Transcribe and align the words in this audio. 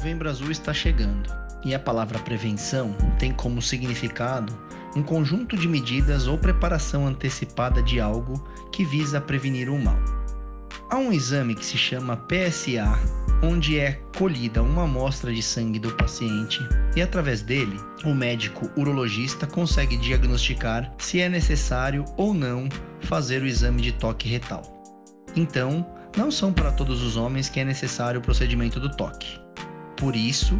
Novembro 0.00 0.30
Azul 0.30 0.50
está 0.50 0.72
chegando 0.72 1.30
e 1.62 1.74
a 1.74 1.78
palavra 1.78 2.18
prevenção 2.20 2.96
tem 3.18 3.34
como 3.34 3.60
significado 3.60 4.58
um 4.96 5.02
conjunto 5.02 5.58
de 5.58 5.68
medidas 5.68 6.26
ou 6.26 6.38
preparação 6.38 7.06
antecipada 7.06 7.82
de 7.82 8.00
algo 8.00 8.42
que 8.72 8.82
visa 8.82 9.20
prevenir 9.20 9.68
o 9.68 9.78
mal. 9.78 9.98
Há 10.88 10.96
um 10.96 11.12
exame 11.12 11.54
que 11.54 11.66
se 11.66 11.76
chama 11.76 12.16
PSA, 12.16 12.98
onde 13.42 13.78
é 13.78 14.00
colhida 14.16 14.62
uma 14.62 14.84
amostra 14.84 15.34
de 15.34 15.42
sangue 15.42 15.78
do 15.78 15.94
paciente 15.94 16.60
e, 16.96 17.02
através 17.02 17.42
dele, 17.42 17.78
o 18.02 18.14
médico 18.14 18.70
urologista 18.78 19.46
consegue 19.46 19.98
diagnosticar 19.98 20.90
se 20.96 21.20
é 21.20 21.28
necessário 21.28 22.06
ou 22.16 22.32
não 22.32 22.70
fazer 23.02 23.42
o 23.42 23.46
exame 23.46 23.82
de 23.82 23.92
toque 23.92 24.30
retal. 24.30 24.62
Então, 25.36 25.86
não 26.16 26.30
são 26.30 26.54
para 26.54 26.72
todos 26.72 27.02
os 27.02 27.18
homens 27.18 27.50
que 27.50 27.60
é 27.60 27.64
necessário 27.66 28.18
o 28.18 28.22
procedimento 28.22 28.80
do 28.80 28.88
toque. 28.96 29.38
Por 30.00 30.16
isso, 30.16 30.58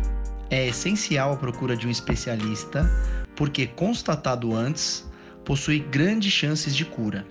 é 0.51 0.69
essencial 0.69 1.33
a 1.33 1.37
procura 1.37 1.75
de 1.75 1.87
um 1.87 1.91
especialista, 1.91 2.85
porque 3.35 3.67
constatado 3.67 4.55
antes, 4.55 5.11
possui 5.47 5.79
grandes 5.79 6.31
chances 6.31 6.77
de 6.77 6.85
cura. 6.85 7.27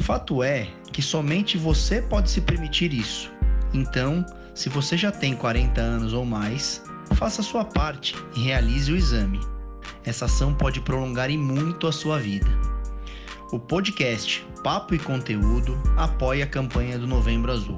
Fato 0.00 0.42
é 0.42 0.68
que 0.92 1.00
somente 1.00 1.56
você 1.56 2.02
pode 2.02 2.30
se 2.30 2.40
permitir 2.40 2.92
isso. 2.92 3.32
Então, 3.72 4.26
se 4.54 4.68
você 4.68 4.96
já 4.96 5.12
tem 5.12 5.36
40 5.36 5.80
anos 5.80 6.12
ou 6.12 6.24
mais, 6.24 6.82
faça 7.14 7.42
sua 7.44 7.64
parte 7.64 8.16
e 8.34 8.40
realize 8.40 8.90
o 8.90 8.96
exame. 8.96 9.38
Essa 10.04 10.24
ação 10.24 10.52
pode 10.52 10.80
prolongar 10.80 11.30
e 11.30 11.38
muito 11.38 11.86
a 11.86 11.92
sua 11.92 12.18
vida. 12.18 12.48
O 13.52 13.58
podcast 13.60 14.44
Papo 14.64 14.96
e 14.96 14.98
Conteúdo 14.98 15.80
apoia 15.96 16.44
a 16.44 16.48
campanha 16.48 16.98
do 16.98 17.06
Novembro 17.06 17.52
Azul. 17.52 17.76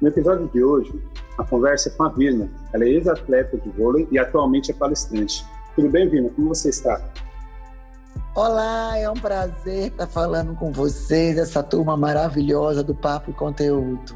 No 0.00 0.08
episódio 0.08 0.46
de 0.52 0.62
hoje, 0.62 0.92
a 1.38 1.44
conversa 1.44 1.88
é 1.88 1.92
com 1.92 2.02
a 2.02 2.08
Virna. 2.10 2.50
Ela 2.74 2.84
é 2.84 2.88
ex-atleta 2.88 3.56
de 3.56 3.70
vôlei 3.70 4.06
e 4.12 4.18
atualmente 4.18 4.70
é 4.70 4.74
palestrante. 4.74 5.42
Tudo 5.74 5.88
bem, 5.88 6.06
Virna? 6.06 6.28
Como 6.36 6.48
você 6.48 6.68
está? 6.68 7.00
Olá, 8.34 8.98
é 8.98 9.08
um 9.08 9.14
prazer 9.14 9.86
estar 9.86 10.06
falando 10.06 10.54
com 10.54 10.70
vocês, 10.70 11.38
essa 11.38 11.62
turma 11.62 11.96
maravilhosa 11.96 12.84
do 12.84 12.94
Papo 12.94 13.30
e 13.30 13.34
Conteúdo. 13.34 14.14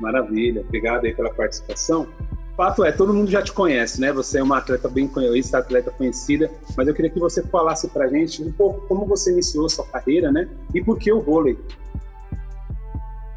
Maravilha, 0.00 0.62
obrigado 0.62 1.04
aí 1.04 1.14
pela 1.14 1.32
participação. 1.32 2.08
Fato 2.56 2.84
é, 2.84 2.90
todo 2.90 3.14
mundo 3.14 3.30
já 3.30 3.42
te 3.42 3.52
conhece, 3.52 4.00
né? 4.00 4.12
Você 4.12 4.40
é 4.40 4.42
uma 4.42 4.58
atleta 4.58 4.88
bem 4.88 5.06
conhecida, 5.06 5.58
atleta 5.58 5.92
conhecida, 5.92 6.50
mas 6.76 6.88
eu 6.88 6.94
queria 6.94 7.10
que 7.10 7.20
você 7.20 7.40
falasse 7.44 7.86
pra 7.88 8.08
gente 8.08 8.42
um 8.42 8.50
pouco 8.50 8.80
como 8.88 9.06
você 9.06 9.30
iniciou 9.30 9.68
sua 9.68 9.86
carreira, 9.86 10.32
né? 10.32 10.48
E 10.74 10.82
por 10.82 10.98
que 10.98 11.12
o 11.12 11.22
vôlei? 11.22 11.56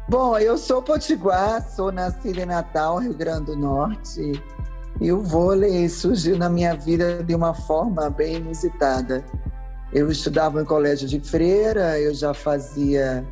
Bom, 0.06 0.38
eu 0.38 0.58
sou 0.58 0.82
potiguar, 0.82 1.66
sou 1.66 1.90
nascida 1.90 2.42
em 2.42 2.46
Natal, 2.46 2.98
Rio 2.98 3.14
Grande 3.14 3.46
do 3.46 3.56
Norte. 3.56 4.32
E 5.00 5.10
o 5.10 5.22
vôlei 5.22 5.88
surgiu 5.88 6.36
na 6.36 6.50
minha 6.50 6.76
vida 6.76 7.22
de 7.22 7.34
uma 7.34 7.54
forma 7.54 8.10
bem 8.10 8.36
inusitada. 8.36 9.24
Eu 9.94 10.10
estudava 10.10 10.60
em 10.60 10.64
colégio 10.64 11.08
de 11.08 11.18
freira, 11.20 11.98
eu 11.98 12.12
já 12.12 12.34
fazia 12.34 13.26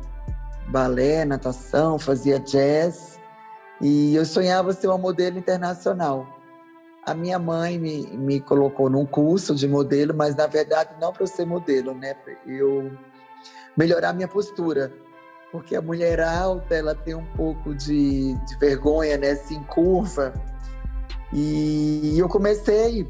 balé, 0.69 1.23
natação, 1.23 1.99
fazia 1.99 2.39
jazz 2.39 3.19
e 3.79 4.15
eu 4.15 4.25
sonhava 4.25 4.73
ser 4.73 4.87
uma 4.87 4.97
modelo 4.97 5.37
internacional. 5.37 6.25
A 7.05 7.13
minha 7.13 7.37
mãe 7.37 7.77
me, 7.77 8.07
me 8.17 8.39
colocou 8.39 8.89
num 8.89 9.05
curso 9.05 9.53
de 9.53 9.67
modelo, 9.67 10.11
mas 10.11 10.35
na 10.35 10.47
verdade 10.47 10.89
não 10.99 11.13
para 11.13 11.27
ser 11.27 11.45
modelo, 11.45 11.93
né? 11.93 12.15
Eu 12.47 12.91
melhorar 13.77 14.11
minha 14.13 14.27
postura 14.27 14.91
porque 15.53 15.75
a 15.75 15.81
mulher 15.83 16.19
alta 16.19 16.73
ela 16.73 16.95
tem 16.95 17.13
um 17.13 17.25
pouco 17.35 17.75
de, 17.75 18.33
de 18.33 18.57
vergonha, 18.57 19.17
né? 19.17 19.35
Se 19.35 19.53
encurva. 19.53 20.33
E 21.31 22.17
eu 22.17 22.27
comecei 22.27 23.07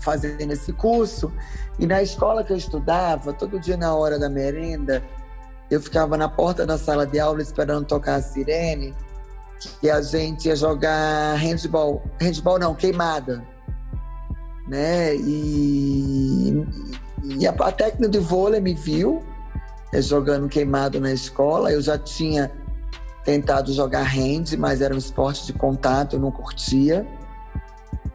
fazendo 0.00 0.50
esse 0.50 0.72
curso 0.72 1.30
e 1.78 1.86
na 1.86 2.02
escola 2.02 2.42
que 2.42 2.54
eu 2.54 2.56
estudava, 2.56 3.34
todo 3.34 3.60
dia 3.60 3.76
na 3.76 3.94
hora 3.94 4.18
da 4.18 4.30
merenda, 4.30 5.04
eu 5.70 5.78
ficava 5.78 6.16
na 6.16 6.26
porta 6.26 6.64
da 6.64 6.78
sala 6.78 7.06
de 7.06 7.20
aula 7.20 7.42
esperando 7.42 7.84
tocar 7.84 8.14
a 8.14 8.22
sirene, 8.22 8.94
que 9.80 9.90
a 9.90 10.00
gente 10.00 10.48
ia 10.48 10.56
jogar 10.56 11.34
handball, 11.34 12.02
handball 12.18 12.58
não, 12.58 12.74
queimada, 12.74 13.46
né? 14.66 15.14
E, 15.14 16.64
e 17.24 17.46
a, 17.46 17.50
a 17.50 17.72
técnica 17.72 18.08
de 18.08 18.20
vôlei 18.20 18.60
me 18.60 18.72
viu 18.72 19.22
jogando 19.94 20.48
queimado 20.48 21.00
na 21.00 21.12
escola. 21.12 21.72
Eu 21.72 21.80
já 21.80 21.98
tinha 21.98 22.50
tentado 23.24 23.72
jogar 23.72 24.04
hand, 24.04 24.56
mas 24.58 24.80
era 24.80 24.94
um 24.94 24.98
esporte 24.98 25.46
de 25.46 25.52
contato, 25.52 26.16
eu 26.16 26.20
não 26.20 26.30
curtia. 26.30 27.06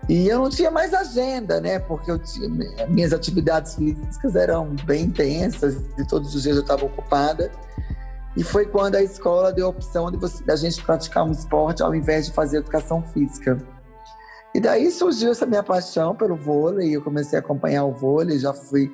E 0.09 0.28
eu 0.28 0.40
não 0.40 0.50
tinha 0.50 0.72
mais 0.72 0.94
agenda, 0.94 1.62
né? 1.62 1.80
Porque 1.80 2.09
eu 2.09 2.20
tinha, 2.20 2.50
minhas 2.88 3.14
atividades 3.14 3.76
físicas 3.76 4.36
eram 4.36 4.76
bem 4.86 5.06
intensas 5.06 5.76
e 5.98 6.06
todos 6.06 6.34
os 6.34 6.44
dias 6.44 6.56
eu 6.56 6.62
estava 6.62 6.86
ocupada. 6.86 7.52
E 8.35 8.44
foi 8.44 8.66
quando 8.66 8.96
a 8.96 9.03
escola 9.03 9.52
deu 9.52 9.68
a 9.68 9.70
opção 9.70 10.09
de 10.09 10.18
você, 10.18 10.44
da 10.44 10.56
gente 10.56 10.84
praticar 10.84 11.26
um 11.26 11.32
esporte 11.32 11.84
ao 11.84 11.94
invés 11.94 12.28
de 12.28 12.32
fazer 12.32 12.58
educação 12.58 13.03
física. 13.03 13.58
E 14.53 14.59
daí 14.59 14.91
surgiu 14.91 15.32
essa 15.32 15.46
minha 15.46 15.64
paixão 15.64 16.16
pelo 16.16 16.35
vôlei, 16.35 16.96
eu 16.96 17.02
comecei 17.02 17.38
a 17.38 17.41
acompanhar 17.41 17.85
o 17.85 17.94
vôlei, 17.94 18.38
já 18.38 18.53
fui 18.53 18.91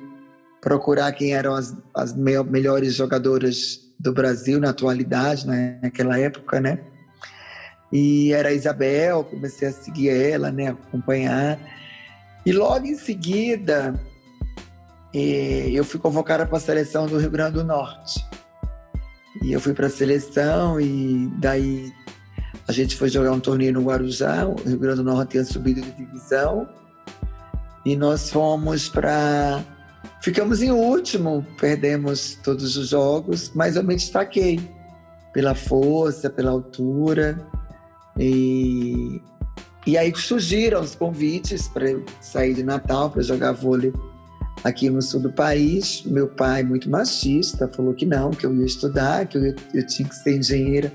procurar 0.60 1.12
quem 1.12 1.34
eram 1.34 1.54
as, 1.54 1.76
as 1.94 2.14
melhores 2.14 2.94
jogadoras 2.94 3.80
do 3.98 4.12
Brasil 4.12 4.60
na 4.60 4.70
atualidade, 4.70 5.46
né, 5.46 5.78
naquela 5.82 6.18
época, 6.18 6.60
né? 6.60 6.80
E 7.92 8.32
era 8.32 8.50
a 8.50 8.52
Isabel, 8.52 9.24
comecei 9.24 9.68
a 9.68 9.72
seguir 9.72 10.10
ela, 10.10 10.50
né, 10.50 10.68
acompanhar. 10.68 11.58
E 12.44 12.52
logo 12.52 12.86
em 12.86 12.94
seguida, 12.94 13.98
eh, 15.14 15.70
eu 15.72 15.84
fui 15.84 15.98
convocada 15.98 16.46
para 16.46 16.58
a 16.58 16.60
seleção 16.60 17.06
do 17.06 17.18
Rio 17.18 17.30
Grande 17.30 17.54
do 17.54 17.64
Norte. 17.64 18.24
E 19.42 19.52
eu 19.52 19.60
fui 19.60 19.72
para 19.72 19.86
a 19.86 19.90
seleção 19.90 20.80
e 20.80 21.30
daí 21.38 21.92
a 22.66 22.72
gente 22.72 22.96
foi 22.96 23.08
jogar 23.08 23.32
um 23.32 23.40
torneio 23.40 23.72
no 23.72 23.82
Guarujá, 23.82 24.46
o 24.46 24.56
Rio 24.68 24.78
Grande 24.78 24.96
do 24.96 25.04
Norte 25.04 25.30
tinha 25.30 25.44
subido 25.44 25.80
de 25.80 25.90
divisão. 25.92 26.68
E 27.86 27.96
nós 27.96 28.30
fomos 28.30 28.88
para 28.88 29.64
Ficamos 30.20 30.62
em 30.62 30.70
último, 30.70 31.46
perdemos 31.58 32.38
todos 32.42 32.76
os 32.76 32.88
jogos, 32.88 33.52
mas 33.54 33.76
eu 33.76 33.84
me 33.84 33.94
destaquei 33.94 34.60
pela 35.32 35.54
força, 35.54 36.28
pela 36.28 36.50
altura. 36.50 37.38
E, 38.18 39.20
E 39.86 39.96
aí 39.96 40.12
surgiram 40.14 40.82
os 40.82 40.94
convites 40.94 41.66
para 41.68 41.86
sair 42.20 42.52
de 42.52 42.62
Natal 42.62 43.10
para 43.10 43.22
jogar 43.22 43.52
vôlei 43.52 43.92
aqui 44.62 44.90
no 44.90 45.00
sul 45.00 45.20
do 45.20 45.32
país. 45.32 46.02
Meu 46.04 46.28
pai, 46.28 46.62
muito 46.62 46.90
machista, 46.90 47.66
falou 47.68 47.94
que 47.94 48.04
não, 48.04 48.30
que 48.30 48.44
eu 48.44 48.54
ia 48.54 48.66
estudar, 48.66 49.26
que 49.26 49.38
eu, 49.38 49.46
ia, 49.46 49.56
eu 49.72 49.86
tinha 49.86 50.06
que 50.06 50.14
ser 50.14 50.36
engenheira. 50.36 50.92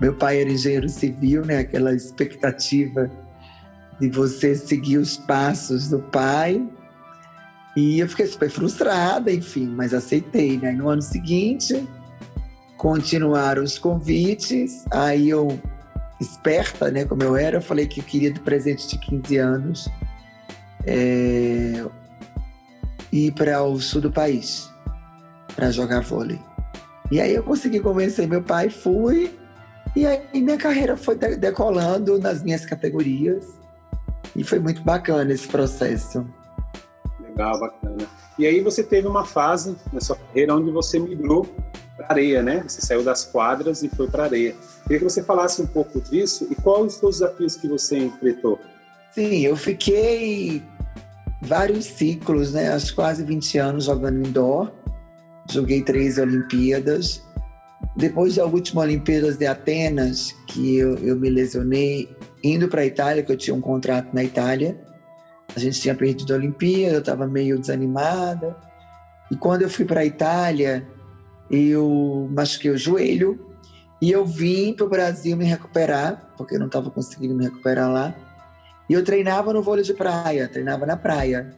Meu 0.00 0.14
pai 0.14 0.40
era 0.40 0.50
engenheiro 0.50 0.88
civil, 0.88 1.44
né? 1.44 1.58
Aquela 1.58 1.92
expectativa 1.92 3.10
de 4.00 4.08
você 4.08 4.54
seguir 4.54 4.98
os 4.98 5.16
passos 5.16 5.88
do 5.88 5.98
pai. 5.98 6.64
E 7.76 8.00
eu 8.00 8.08
fiquei 8.08 8.26
super 8.26 8.50
frustrada, 8.50 9.32
enfim, 9.32 9.66
mas 9.66 9.94
aceitei, 9.94 10.58
né? 10.58 10.72
No 10.72 10.88
ano 10.88 11.02
seguinte, 11.02 11.86
continuaram 12.76 13.62
os 13.62 13.78
convites, 13.78 14.84
aí 14.90 15.28
eu, 15.28 15.60
esperta, 16.20 16.90
né, 16.90 17.04
como 17.04 17.22
eu 17.22 17.36
era, 17.36 17.58
eu 17.58 17.62
falei 17.62 17.86
que 17.86 18.00
eu 18.00 18.04
queria 18.04 18.32
de 18.32 18.40
presente 18.40 18.88
de 18.88 18.98
15 18.98 19.36
anos 19.36 19.88
é, 20.86 21.84
ir 23.12 23.32
para 23.32 23.62
o 23.62 23.78
sul 23.80 24.00
do 24.00 24.10
país 24.10 24.70
para 25.54 25.70
jogar 25.70 26.00
vôlei. 26.00 26.40
E 27.10 27.20
aí 27.20 27.34
eu 27.34 27.42
consegui 27.42 27.80
convencer 27.80 28.26
meu 28.26 28.42
pai, 28.42 28.70
fui, 28.70 29.38
e 29.94 30.06
aí 30.06 30.22
minha 30.34 30.56
carreira 30.56 30.96
foi 30.96 31.16
decolando 31.16 32.18
nas 32.18 32.42
minhas 32.42 32.64
categorias. 32.64 33.46
E 34.36 34.44
foi 34.44 34.60
muito 34.60 34.82
bacana 34.82 35.32
esse 35.32 35.48
processo. 35.48 36.24
Legal, 37.30 37.58
bacana. 37.58 38.06
E 38.38 38.46
aí 38.46 38.60
você 38.60 38.82
teve 38.82 39.06
uma 39.06 39.24
fase 39.24 39.76
na 39.92 40.00
sua 40.00 40.16
carreira 40.16 40.54
onde 40.54 40.70
você 40.70 40.98
migrou 40.98 41.46
para 41.96 42.06
areia, 42.10 42.42
né? 42.42 42.64
Você 42.66 42.80
saiu 42.80 43.02
das 43.02 43.24
quadras 43.24 43.82
e 43.82 43.88
foi 43.88 44.08
para 44.08 44.24
areia. 44.24 44.54
Queria 44.82 44.98
que 44.98 45.04
você 45.04 45.22
falasse 45.22 45.62
um 45.62 45.66
pouco 45.66 46.00
disso 46.00 46.46
e 46.50 46.54
quais 46.54 47.00
os 47.02 47.18
desafios 47.18 47.56
que 47.56 47.68
você 47.68 47.98
enfrentou. 47.98 48.58
Sim, 49.12 49.40
eu 49.40 49.56
fiquei 49.56 50.62
vários 51.42 51.84
ciclos, 51.84 52.52
né? 52.52 52.72
Acho 52.72 52.94
quase 52.94 53.24
20 53.24 53.58
anos 53.58 53.84
jogando 53.84 54.26
indoor. 54.26 54.70
Joguei 55.50 55.82
três 55.82 56.18
Olimpíadas. 56.18 57.22
Depois 57.96 58.36
da 58.36 58.44
última 58.44 58.82
Olimpíadas 58.82 59.36
de 59.36 59.46
Atenas, 59.46 60.34
que 60.46 60.76
eu, 60.76 60.96
eu 60.98 61.16
me 61.16 61.28
lesionei 61.28 62.08
indo 62.42 62.68
para 62.68 62.82
a 62.82 62.86
Itália, 62.86 63.22
que 63.22 63.32
eu 63.32 63.36
tinha 63.36 63.54
um 63.54 63.60
contrato 63.60 64.14
na 64.14 64.22
Itália. 64.22 64.78
A 65.54 65.58
gente 65.58 65.80
tinha 65.80 65.94
perdido 65.94 66.32
a 66.32 66.36
Olimpíada, 66.36 66.96
eu 66.96 67.00
estava 67.00 67.26
meio 67.26 67.58
desanimada. 67.58 68.56
E 69.30 69.36
quando 69.36 69.62
eu 69.62 69.70
fui 69.70 69.84
para 69.84 70.00
a 70.00 70.04
Itália, 70.04 70.86
eu 71.50 72.28
machuquei 72.32 72.70
o 72.70 72.78
joelho 72.78 73.46
e 74.00 74.10
eu 74.10 74.24
vim 74.24 74.72
para 74.72 74.86
o 74.86 74.88
Brasil 74.88 75.36
me 75.36 75.44
recuperar, 75.44 76.32
porque 76.36 76.54
eu 76.54 76.58
não 76.58 76.66
estava 76.66 76.90
conseguindo 76.90 77.34
me 77.34 77.44
recuperar 77.44 77.90
lá. 77.90 78.14
E 78.88 78.94
eu 78.94 79.04
treinava 79.04 79.52
no 79.52 79.62
vôlei 79.62 79.84
de 79.84 79.94
praia, 79.94 80.48
treinava 80.48 80.86
na 80.86 80.96
praia. 80.96 81.54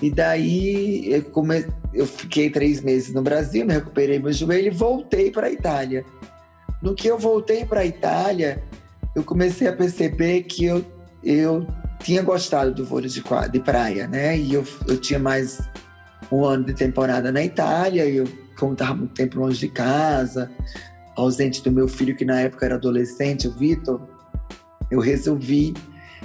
E 0.00 0.10
daí 0.10 1.12
eu, 1.12 1.22
come... 1.24 1.66
eu 1.92 2.06
fiquei 2.06 2.50
três 2.50 2.80
meses 2.80 3.12
no 3.12 3.22
Brasil, 3.22 3.66
me 3.66 3.74
recuperei 3.74 4.18
meu 4.18 4.32
joelho 4.32 4.68
e 4.68 4.70
voltei 4.70 5.30
para 5.30 5.48
a 5.48 5.50
Itália. 5.50 6.04
No 6.80 6.94
que 6.94 7.08
eu 7.08 7.18
voltei 7.18 7.64
para 7.64 7.80
a 7.80 7.86
Itália, 7.86 8.62
eu 9.14 9.24
comecei 9.24 9.66
a 9.66 9.72
perceber 9.72 10.42
que 10.44 10.64
eu, 10.64 10.84
eu 11.22 11.66
tinha 12.00 12.22
gostado 12.22 12.72
do 12.72 12.84
vôlei 12.84 13.08
de, 13.08 13.22
de 13.50 13.60
praia, 13.60 14.06
né? 14.06 14.38
E 14.38 14.54
eu, 14.54 14.64
eu 14.86 14.98
tinha 15.00 15.18
mais 15.18 15.60
um 16.30 16.44
ano 16.44 16.64
de 16.64 16.74
temporada 16.74 17.32
na 17.32 17.42
Itália, 17.42 18.06
e 18.06 18.16
eu, 18.16 18.28
como 18.58 18.72
estava 18.72 18.94
muito 18.94 19.14
tempo 19.14 19.38
longe 19.38 19.58
de 19.58 19.68
casa, 19.68 20.50
ausente 21.16 21.62
do 21.62 21.70
meu 21.70 21.88
filho, 21.88 22.16
que 22.16 22.24
na 22.24 22.40
época 22.40 22.66
era 22.66 22.76
adolescente, 22.76 23.48
o 23.48 23.52
Vitor, 23.52 24.00
eu 24.90 25.00
resolvi 25.00 25.74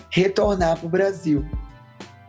retornar 0.09 0.77
para 0.77 0.85
o 0.85 0.89
Brasil. 0.89 1.45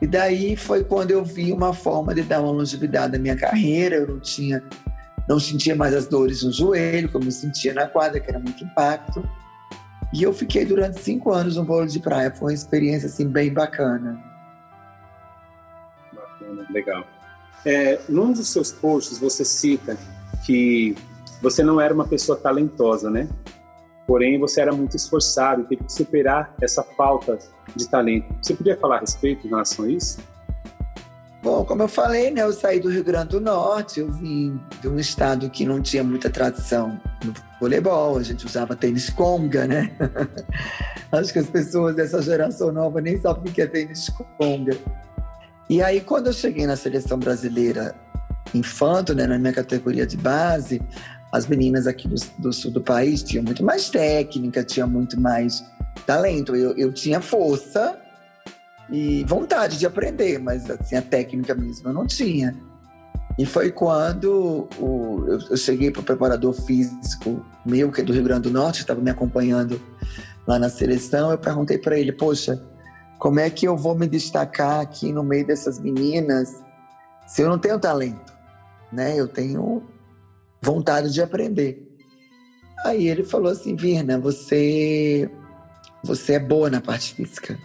E 0.00 0.06
daí 0.06 0.56
foi 0.56 0.84
quando 0.84 1.12
eu 1.12 1.24
vi 1.24 1.52
uma 1.52 1.72
forma 1.72 2.14
de 2.14 2.22
dar 2.22 2.40
uma 2.40 2.50
longevidade 2.50 3.16
à 3.16 3.18
minha 3.18 3.36
carreira. 3.36 3.96
Eu 3.96 4.08
não 4.08 4.20
tinha, 4.20 4.62
não 5.28 5.38
sentia 5.38 5.74
mais 5.74 5.94
as 5.94 6.06
dores 6.06 6.42
no 6.42 6.52
joelho, 6.52 7.10
como 7.10 7.24
eu 7.26 7.30
sentia 7.30 7.72
na 7.72 7.86
quadra, 7.86 8.20
que 8.20 8.28
era 8.28 8.38
muito 8.38 8.62
impacto. 8.64 9.26
E 10.14 10.22
eu 10.22 10.32
fiquei 10.32 10.64
durante 10.64 11.00
cinco 11.00 11.32
anos 11.32 11.56
no 11.56 11.64
vôlei 11.64 11.88
de 11.88 11.98
praia. 11.98 12.30
Foi 12.30 12.52
uma 12.52 12.54
experiência 12.54 13.08
assim 13.08 13.26
bem 13.26 13.52
bacana. 13.52 14.22
Bacana, 16.14 16.64
legal. 16.70 17.04
É, 17.66 17.98
num 18.08 18.32
dos 18.32 18.46
seus 18.48 18.70
posts 18.70 19.18
você 19.18 19.44
cita 19.44 19.98
que 20.46 20.94
você 21.42 21.64
não 21.64 21.80
era 21.80 21.92
uma 21.92 22.06
pessoa 22.06 22.38
talentosa, 22.38 23.10
né? 23.10 23.28
Porém, 24.06 24.38
você 24.38 24.60
era 24.60 24.72
muito 24.72 24.96
esforçado 24.96 25.62
e 25.62 25.64
teve 25.64 25.82
que 25.82 25.92
superar 25.92 26.54
essa 26.60 26.84
falta 26.84 27.36
de 27.74 27.88
talento. 27.88 28.32
Você 28.40 28.54
podia 28.54 28.76
falar 28.76 28.98
a 28.98 29.00
respeito 29.00 29.46
em 29.46 29.50
relação 29.50 29.84
a 29.84 29.88
isso? 29.88 30.20
Bom, 31.44 31.62
como 31.62 31.82
eu 31.82 31.88
falei, 31.88 32.30
né, 32.30 32.40
eu 32.40 32.54
saí 32.54 32.80
do 32.80 32.88
Rio 32.88 33.04
Grande 33.04 33.28
do 33.28 33.40
Norte, 33.40 34.00
eu 34.00 34.10
vim 34.10 34.58
de 34.80 34.88
um 34.88 34.98
estado 34.98 35.50
que 35.50 35.66
não 35.66 35.82
tinha 35.82 36.02
muita 36.02 36.30
tradição 36.30 36.98
no 37.22 37.34
voleibol, 37.60 38.16
a 38.16 38.22
gente 38.22 38.46
usava 38.46 38.74
tênis 38.74 39.10
conga, 39.10 39.66
né? 39.66 39.94
Acho 41.12 41.34
que 41.34 41.38
as 41.40 41.50
pessoas 41.50 41.96
dessa 41.96 42.22
geração 42.22 42.72
nova 42.72 42.98
nem 42.98 43.20
sabem 43.20 43.52
o 43.52 43.54
que 43.54 43.60
é 43.60 43.66
tênis 43.66 44.08
conga. 44.38 44.74
E 45.68 45.82
aí, 45.82 46.00
quando 46.00 46.28
eu 46.28 46.32
cheguei 46.32 46.66
na 46.66 46.76
seleção 46.76 47.18
brasileira 47.18 47.94
infanto, 48.54 49.14
né, 49.14 49.26
na 49.26 49.38
minha 49.38 49.52
categoria 49.52 50.06
de 50.06 50.16
base, 50.16 50.80
as 51.30 51.46
meninas 51.46 51.86
aqui 51.86 52.08
do, 52.08 52.16
do 52.38 52.54
sul 52.54 52.70
do 52.70 52.80
país 52.80 53.22
tinham 53.22 53.44
muito 53.44 53.62
mais 53.62 53.90
técnica, 53.90 54.64
tinham 54.64 54.88
muito 54.88 55.20
mais 55.20 55.62
talento. 56.06 56.56
Eu, 56.56 56.74
eu 56.78 56.90
tinha 56.90 57.20
força, 57.20 58.00
e 58.90 59.24
vontade 59.24 59.78
de 59.78 59.86
aprender, 59.86 60.38
mas 60.38 60.70
assim, 60.70 60.96
a 60.96 61.02
técnica 61.02 61.54
mesmo 61.54 61.88
eu 61.88 61.92
não 61.92 62.06
tinha. 62.06 62.54
E 63.38 63.44
foi 63.44 63.70
quando 63.72 64.68
o, 64.78 65.24
eu, 65.26 65.40
eu 65.50 65.56
cheguei 65.56 65.90
para 65.90 66.00
o 66.00 66.04
preparador 66.04 66.52
físico 66.52 67.44
meu, 67.64 67.90
que 67.90 68.00
é 68.00 68.04
do 68.04 68.12
Rio 68.12 68.22
Grande 68.22 68.42
do 68.42 68.50
Norte, 68.50 68.80
estava 68.80 69.00
me 69.00 69.10
acompanhando 69.10 69.80
lá 70.46 70.58
na 70.58 70.68
seleção. 70.68 71.30
Eu 71.30 71.38
perguntei 71.38 71.78
para 71.78 71.98
ele: 71.98 72.12
Poxa, 72.12 72.62
como 73.18 73.40
é 73.40 73.50
que 73.50 73.66
eu 73.66 73.76
vou 73.76 73.96
me 73.96 74.06
destacar 74.06 74.80
aqui 74.80 75.12
no 75.12 75.24
meio 75.24 75.46
dessas 75.46 75.80
meninas 75.80 76.62
se 77.26 77.42
eu 77.42 77.48
não 77.48 77.58
tenho 77.58 77.80
talento? 77.80 78.32
Né? 78.92 79.18
Eu 79.18 79.26
tenho 79.26 79.82
vontade 80.62 81.12
de 81.12 81.20
aprender. 81.20 81.82
Aí 82.84 83.08
ele 83.08 83.24
falou 83.24 83.50
assim: 83.50 83.74
Virna, 83.74 84.16
você, 84.16 85.28
você 86.04 86.34
é 86.34 86.38
boa 86.38 86.70
na 86.70 86.80
parte 86.80 87.14
física 87.14 87.58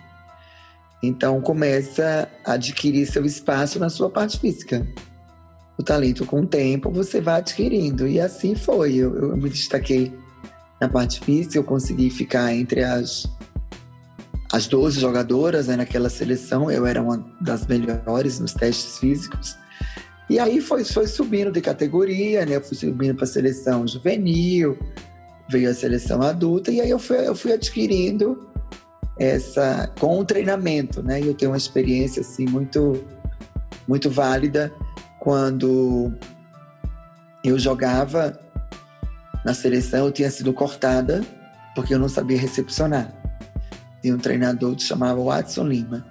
então 1.02 1.40
começa 1.42 2.28
a 2.46 2.54
adquirir 2.54 3.06
seu 3.06 3.26
espaço 3.26 3.80
na 3.80 3.90
sua 3.90 4.10
parte 4.10 4.40
física. 4.40 4.86
O 5.78 5.84
talento 5.84 6.26
com 6.26 6.42
o 6.42 6.46
tempo 6.46 6.92
você 6.92 7.22
vai 7.22 7.40
adquirindo. 7.40 8.08
E 8.08 8.20
assim 8.20 8.54
foi. 8.54 8.96
Eu, 8.96 9.16
eu 9.16 9.38
me 9.38 9.50
destaquei 9.50 10.14
na 10.80 10.90
parte 10.90 11.22
física, 11.22 11.58
eu 11.58 11.64
consegui 11.64 12.10
ficar 12.10 12.54
entre 12.54 12.84
as, 12.84 13.26
as 14.52 14.68
12 14.68 15.00
jogadoras 15.00 15.68
né, 15.68 15.78
naquela 15.78 16.10
seleção. 16.10 16.70
Eu 16.70 16.86
era 16.86 17.02
uma 17.02 17.26
das 17.40 17.66
melhores 17.66 18.40
nos 18.40 18.54
testes 18.54 18.98
físicos. 18.98 19.58
E 20.30 20.38
aí 20.38 20.60
foi, 20.60 20.84
foi 20.84 21.08
subindo 21.08 21.52
de 21.52 21.62
categoria, 21.62 22.46
né? 22.46 22.58
Eu 22.58 22.62
fui 22.62 22.78
subindo 22.78 23.16
para 23.16 23.24
a 23.24 23.28
seleção 23.28 23.88
juvenil, 23.88 24.78
veio 25.50 25.72
a 25.72 25.74
seleção 25.74 26.22
adulta, 26.22 26.72
e 26.72 26.80
aí 26.80 26.90
eu 26.90 27.00
fui, 27.00 27.28
eu 27.28 27.34
fui 27.34 27.52
adquirindo 27.52 28.48
essa 29.20 29.92
com 30.00 30.18
o 30.20 30.26
treinamento, 30.26 31.04
né? 31.04 31.20
Eu 31.22 31.34
tenho 31.34 31.52
uma 31.52 31.58
experiência 31.58 32.22
assim 32.22 32.46
muito 32.46 33.06
muito 33.88 34.10
válida 34.10 34.72
quando 35.20 36.14
eu 37.44 37.60
jogava 37.60 38.40
na 39.44 39.54
seleção, 39.54 40.06
eu 40.06 40.12
tinha 40.12 40.30
sido 40.30 40.54
cortada 40.54 41.24
porque 41.76 41.94
eu 41.94 42.00
não 42.00 42.10
sabia 42.10 42.38
recepcionar. 42.38 43.14
E 44.04 44.12
um 44.12 44.18
treinador 44.18 44.76
que 44.76 44.84
chamava 44.84 45.22
Watson 45.22 45.66
Lima. 45.66 46.06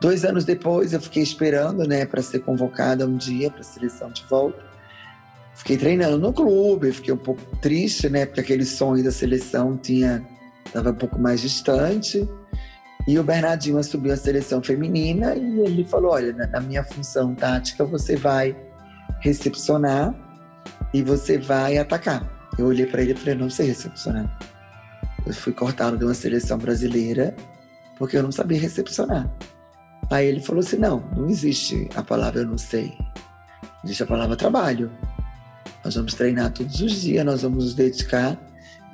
Dois 0.00 0.24
anos 0.24 0.44
depois, 0.44 0.92
eu 0.92 1.00
fiquei 1.00 1.22
esperando, 1.22 1.86
né, 1.86 2.06
para 2.06 2.22
ser 2.22 2.40
convocada 2.40 3.06
um 3.06 3.16
dia 3.16 3.50
para 3.50 3.60
a 3.60 3.64
seleção 3.64 4.10
de 4.10 4.24
volta. 4.24 4.62
Fiquei 5.54 5.76
treinando 5.76 6.18
no 6.18 6.32
clube, 6.32 6.92
fiquei 6.92 7.12
um 7.12 7.18
pouco 7.18 7.42
triste, 7.56 8.08
né, 8.08 8.24
porque 8.24 8.40
aquele 8.40 8.64
sonho 8.64 9.02
da 9.02 9.10
seleção 9.10 9.76
tinha 9.76 10.24
estava 10.68 10.90
um 10.90 10.94
pouco 10.94 11.18
mais 11.18 11.40
distante. 11.40 12.28
E 13.06 13.18
o 13.18 13.24
Bernardinho 13.24 13.78
assumiu 13.78 14.12
a 14.12 14.16
seleção 14.16 14.62
feminina 14.62 15.34
e 15.34 15.60
ele 15.60 15.84
falou: 15.84 16.12
Olha, 16.12 16.32
na 16.32 16.60
minha 16.60 16.84
função 16.84 17.34
tática 17.34 17.84
você 17.84 18.16
vai 18.16 18.56
recepcionar 19.20 20.14
e 20.92 21.02
você 21.02 21.38
vai 21.38 21.78
atacar. 21.78 22.22
Eu 22.58 22.66
olhei 22.66 22.86
para 22.86 23.02
ele 23.02 23.12
e 23.12 23.16
falei: 23.16 23.34
Não 23.34 23.48
sei 23.48 23.68
recepcionar. 23.68 24.38
Eu 25.26 25.32
fui 25.32 25.52
cortado 25.52 25.96
de 25.96 26.04
uma 26.04 26.14
seleção 26.14 26.58
brasileira 26.58 27.34
porque 27.98 28.16
eu 28.16 28.22
não 28.22 28.30
sabia 28.30 28.60
recepcionar. 28.60 29.30
Aí 30.10 30.26
ele 30.26 30.40
falou 30.40 30.60
assim: 30.60 30.76
Não, 30.76 31.02
não 31.16 31.28
existe 31.28 31.88
a 31.94 32.02
palavra 32.02 32.42
eu 32.42 32.46
não 32.46 32.58
sei. 32.58 32.96
Existe 33.82 34.02
a 34.02 34.06
palavra 34.06 34.36
trabalho. 34.36 34.90
Nós 35.82 35.94
vamos 35.94 36.12
treinar 36.12 36.52
todos 36.52 36.80
os 36.80 37.00
dias, 37.00 37.24
nós 37.24 37.42
vamos 37.42 37.64
nos 37.64 37.74
dedicar 37.74 38.38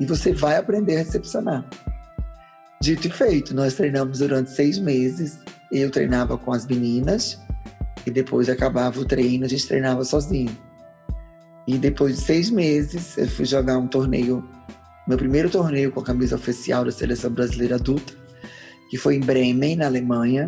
e 0.01 0.07
você 0.07 0.33
vai 0.33 0.57
aprender 0.57 0.97
a 0.97 0.99
recepcionar. 0.99 1.65
Dito 2.81 3.09
e 3.09 3.11
feito, 3.11 3.55
nós 3.55 3.75
treinamos 3.75 4.19
durante 4.19 4.51
seis 4.51 4.79
meses. 4.79 5.39
Eu 5.73 5.91
treinava 5.91 6.37
com 6.37 6.53
as 6.53 6.67
meninas 6.67 7.41
e 8.07 8.11
depois 8.11 8.49
acabava 8.49 9.01
o 9.01 9.05
treino, 9.05 9.45
a 9.45 9.49
gente 9.49 9.67
treinava 9.67 10.05
sozinho. 10.05 10.57
E 11.67 11.79
depois 11.79 12.17
de 12.17 12.23
seis 12.23 12.51
meses, 12.51 13.17
eu 13.17 13.27
fui 13.27 13.47
jogar 13.47 13.79
um 13.79 13.87
torneio, 13.87 14.47
meu 15.09 15.17
primeiro 15.17 15.49
torneio 15.49 15.91
com 15.91 16.01
a 16.01 16.05
camisa 16.05 16.37
oficial 16.37 16.85
da 16.85 16.91
Seleção 16.91 17.31
Brasileira 17.31 17.77
Adulta, 17.77 18.13
que 18.91 18.99
foi 18.99 19.17
em 19.17 19.21
Bremen, 19.21 19.77
na 19.77 19.87
Alemanha. 19.87 20.45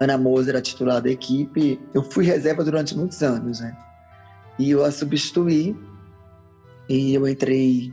Ana 0.00 0.18
Moser 0.18 0.50
era 0.54 0.62
titular 0.62 1.00
da 1.00 1.10
equipe. 1.10 1.80
Eu 1.94 2.02
fui 2.02 2.24
reserva 2.24 2.62
durante 2.62 2.96
muitos 2.96 3.22
anos, 3.22 3.60
né? 3.60 3.76
E 4.58 4.70
eu 4.70 4.84
a 4.84 4.92
substituí. 4.92 5.74
E 6.88 7.14
eu 7.14 7.26
entrei 7.26 7.92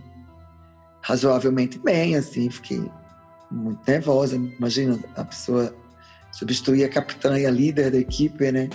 razoavelmente 1.05 1.77
bem, 1.77 2.15
assim, 2.15 2.49
fiquei 2.49 2.83
muito 3.51 3.79
nervosa. 3.87 4.35
Imagina 4.35 4.99
a 5.15 5.23
pessoa 5.23 5.73
substituir 6.31 6.83
a 6.83 6.89
capitã 6.89 7.39
e 7.39 7.45
a 7.45 7.51
líder 7.51 7.91
da 7.91 7.99
equipe, 7.99 8.51
né? 8.51 8.67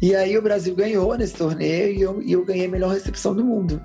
E 0.00 0.14
aí 0.14 0.38
o 0.38 0.42
Brasil 0.42 0.76
ganhou 0.76 1.16
nesse 1.16 1.34
torneio 1.34 1.92
e 1.92 2.00
eu, 2.00 2.22
e 2.22 2.32
eu 2.32 2.44
ganhei 2.44 2.66
a 2.66 2.70
melhor 2.70 2.94
recepção 2.94 3.34
do 3.34 3.44
mundo. 3.44 3.80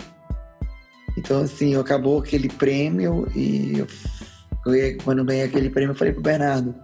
Então, 1.17 1.41
assim, 1.41 1.75
acabou 1.75 2.19
aquele 2.19 2.49
prêmio 2.49 3.27
e 3.35 3.79
eu, 3.79 3.87
quando 5.03 5.19
eu 5.19 5.25
ganhei 5.25 5.43
aquele 5.43 5.71
prêmio, 5.71 5.93
eu 5.93 5.97
falei 5.97 6.13
pro 6.13 6.21
Bernardo, 6.21 6.75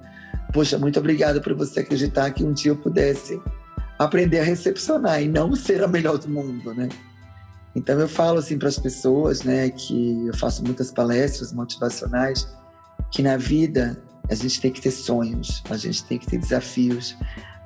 poxa, 0.51 0.79
muito 0.79 0.99
obrigado 0.99 1.41
por 1.41 1.53
você 1.53 1.81
acreditar 1.81 2.31
que 2.31 2.43
um 2.43 2.53
dia 2.53 2.71
eu 2.71 2.75
pudesse 2.75 3.39
aprender 3.99 4.39
a 4.39 4.43
recepcionar 4.43 5.21
e 5.21 5.27
não 5.27 5.55
ser 5.55 5.83
a 5.83 5.87
melhor 5.87 6.17
do 6.17 6.27
mundo, 6.27 6.73
né? 6.73 6.89
Então 7.79 7.97
eu 7.97 8.09
falo 8.09 8.39
assim 8.39 8.57
para 8.57 8.67
as 8.67 8.77
pessoas, 8.77 9.43
né, 9.43 9.69
que 9.69 10.27
eu 10.27 10.35
faço 10.35 10.61
muitas 10.61 10.91
palestras 10.91 11.53
motivacionais, 11.53 12.45
que 13.09 13.23
na 13.23 13.37
vida 13.37 14.03
a 14.29 14.35
gente 14.35 14.59
tem 14.59 14.69
que 14.69 14.81
ter 14.81 14.91
sonhos, 14.91 15.63
a 15.69 15.77
gente 15.77 16.03
tem 16.03 16.19
que 16.19 16.27
ter 16.27 16.37
desafios, 16.39 17.15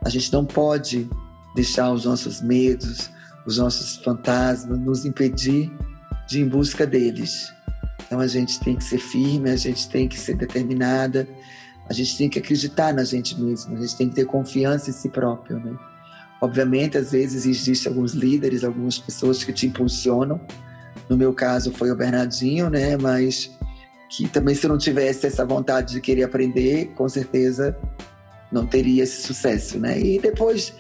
a 0.06 0.10
gente 0.10 0.32
não 0.32 0.46
pode 0.46 1.10
deixar 1.56 1.92
os 1.92 2.06
nossos 2.06 2.42
medos, 2.42 3.10
os 3.44 3.58
nossos 3.58 3.98
fantasmas 3.98 4.80
nos 4.80 5.04
impedir 5.04 5.72
de 6.28 6.40
ir 6.40 6.44
em 6.44 6.48
busca 6.48 6.86
deles. 6.86 7.52
Então 8.06 8.20
a 8.20 8.28
gente 8.28 8.60
tem 8.60 8.76
que 8.76 8.84
ser 8.84 9.00
firme, 9.00 9.50
a 9.50 9.56
gente 9.56 9.90
tem 9.90 10.08
que 10.08 10.20
ser 10.20 10.38
determinada, 10.38 11.28
a 11.90 11.94
gente 11.94 12.16
tem 12.16 12.30
que 12.30 12.38
acreditar 12.38 12.94
na 12.94 13.04
gente 13.04 13.40
mesmo, 13.42 13.76
a 13.76 13.82
gente 13.82 13.98
tem 13.98 14.10
que 14.10 14.16
ter 14.16 14.26
confiança 14.26 14.92
em 14.92 14.94
si 14.94 15.10
próprio, 15.10 15.60
né? 15.60 15.76
Obviamente, 16.44 16.98
às 16.98 17.14
vezes 17.14 17.46
existem 17.46 17.90
alguns 17.90 18.12
líderes, 18.12 18.66
algumas 18.66 19.00
pessoas 19.00 19.42
que 19.46 19.54
te 19.54 19.66
impulsionam. 19.66 20.42
No 21.08 21.16
meu 21.16 21.34
caso 21.34 21.72
foi 21.72 21.90
o 21.90 21.96
Bernardinho, 21.96 22.70
né? 22.70 22.98
Mas 22.98 23.58
que 24.10 24.28
também 24.28 24.54
se 24.54 24.66
eu 24.66 24.70
não 24.70 24.78
tivesse 24.78 25.26
essa 25.26 25.46
vontade 25.46 25.94
de 25.94 26.02
querer 26.02 26.24
aprender, 26.24 26.92
com 26.96 27.08
certeza 27.08 27.78
não 28.52 28.68
teria 28.68 29.04
esse 29.04 29.22
sucesso, 29.22 29.80
né? 29.80 29.98
E 29.98 30.20
depois 30.20 30.74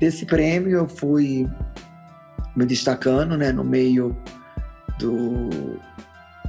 desse 0.00 0.24
prêmio 0.24 0.78
eu 0.78 0.88
fui 0.88 1.46
me 2.56 2.64
destacando, 2.64 3.36
né, 3.36 3.52
no 3.52 3.62
meio 3.62 4.16
do 4.98 5.50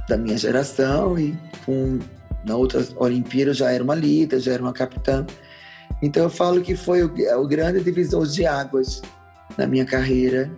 da 0.08 0.16
minha 0.16 0.38
geração 0.38 1.18
e 1.18 1.38
com 1.66 1.98
na 2.46 2.56
outra 2.56 2.82
Olimpíada 2.96 3.50
eu 3.50 3.54
já 3.54 3.70
era 3.70 3.84
uma 3.84 3.94
líder, 3.94 4.40
já 4.40 4.54
era 4.54 4.62
uma 4.62 4.72
capitã. 4.72 5.26
Então 6.02 6.24
eu 6.24 6.30
falo 6.30 6.60
que 6.60 6.74
foi 6.74 7.02
o, 7.04 7.14
o 7.40 7.46
grande 7.46 7.80
divisor 7.82 8.26
de 8.26 8.44
águas 8.44 9.00
na 9.56 9.66
minha 9.66 9.84
carreira. 9.84 10.50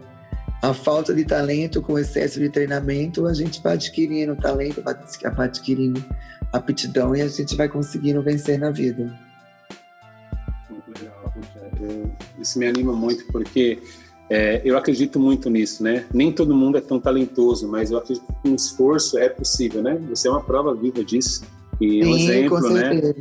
A 0.63 0.73
falta 0.73 1.15
de 1.15 1.25
talento 1.25 1.83
com 1.83 1.99
excesso 1.99 2.41
de 2.41 2.49
treinamento, 2.49 3.27
a 3.27 3.35
gente 3.35 3.63
vai 3.63 3.75
adquirindo 3.75 4.35
talento, 4.35 4.83
vai 4.83 4.97
adquirindo 5.47 6.03
aptidão 6.51 7.15
e 7.15 7.21
a 7.21 7.29
gente 7.29 7.55
vai 7.55 7.69
conseguindo 7.69 8.23
vencer 8.23 8.59
na 8.59 8.71
vida. 8.71 9.13
Isso 12.41 12.59
me 12.59 12.67
anima 12.67 12.95
muito 12.95 13.27
porque 13.27 13.79
é, 14.31 14.63
eu 14.65 14.79
acredito 14.79 15.21
muito 15.21 15.51
nisso, 15.51 15.83
né? 15.83 16.07
Nem 16.13 16.33
todo 16.33 16.55
mundo 16.55 16.79
é 16.79 16.81
tão 16.81 16.99
talentoso, 16.99 17.69
mas 17.69 17.91
eu 17.91 17.99
acredito 17.99 18.27
que 18.43 18.49
um 18.49 18.55
esforço 18.55 19.19
é 19.19 19.29
possível, 19.29 19.83
né? 19.83 19.97
Você 20.09 20.29
é 20.29 20.31
uma 20.31 20.41
prova 20.41 20.75
viva 20.75 21.05
disso. 21.05 21.45
E 21.81 22.03
Sim, 22.03 22.05
um 22.05 22.17
exemplo, 22.17 22.71
né? 22.71 23.15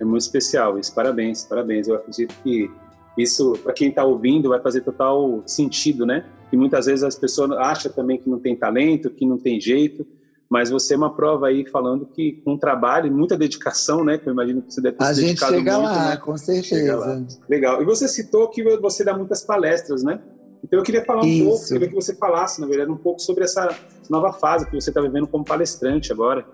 É 0.00 0.04
muito 0.04 0.22
especial. 0.22 0.78
Isso, 0.78 0.94
parabéns, 0.94 1.44
parabéns. 1.44 1.88
Eu 1.88 1.96
acredito 1.96 2.34
que 2.42 2.70
isso, 3.16 3.52
para 3.62 3.72
quem 3.72 3.88
está 3.88 4.04
ouvindo, 4.04 4.48
vai 4.48 4.60
fazer 4.60 4.80
total 4.82 5.42
sentido, 5.46 6.06
né? 6.06 6.24
E 6.52 6.56
muitas 6.56 6.86
vezes 6.86 7.02
as 7.02 7.16
pessoas 7.16 7.50
acham 7.52 7.92
também 7.92 8.18
que 8.18 8.30
não 8.30 8.38
tem 8.38 8.56
talento, 8.56 9.10
que 9.10 9.26
não 9.26 9.36
tem 9.36 9.60
jeito, 9.60 10.06
mas 10.48 10.70
você 10.70 10.94
é 10.94 10.96
uma 10.96 11.14
prova 11.14 11.48
aí 11.48 11.66
falando 11.66 12.06
que 12.06 12.40
com 12.44 12.56
trabalho 12.56 13.06
e 13.06 13.10
muita 13.10 13.36
dedicação, 13.36 14.02
né? 14.02 14.16
Que 14.16 14.28
eu 14.28 14.32
imagino 14.32 14.62
que 14.62 14.72
você 14.72 14.80
deve 14.80 14.96
ter 14.96 15.04
A 15.04 15.14
se 15.14 15.20
gente 15.20 15.40
chega 15.40 15.78
muito, 15.78 15.94
lá, 15.94 16.10
né? 16.10 16.16
com 16.16 16.36
certeza. 16.36 17.26
Legal. 17.48 17.82
E 17.82 17.84
você 17.84 18.08
citou 18.08 18.48
que 18.48 18.62
você 18.78 19.04
dá 19.04 19.16
muitas 19.16 19.42
palestras, 19.42 20.02
né? 20.02 20.20
Então 20.64 20.78
eu 20.78 20.84
queria 20.84 21.04
falar 21.04 21.22
um 21.22 21.26
Isso. 21.26 21.44
pouco, 21.44 21.68
queria 21.68 21.88
que 21.88 21.94
você 21.94 22.14
falasse, 22.14 22.60
na 22.60 22.66
verdade, 22.66 22.90
um 22.90 22.96
pouco 22.96 23.20
sobre 23.20 23.44
essa 23.44 23.68
nova 24.08 24.32
fase 24.32 24.66
que 24.66 24.74
você 24.74 24.90
está 24.90 25.00
vivendo 25.00 25.26
como 25.26 25.44
palestrante 25.44 26.12
agora. 26.12 26.46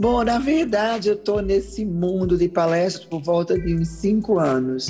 Bom, 0.00 0.24
na 0.24 0.38
verdade, 0.38 1.10
eu 1.10 1.14
estou 1.14 1.42
nesse 1.42 1.84
mundo 1.84 2.38
de 2.38 2.48
palestras 2.48 3.04
por 3.04 3.20
volta 3.22 3.60
de 3.60 3.74
uns 3.74 3.88
cinco 3.88 4.38
anos. 4.38 4.88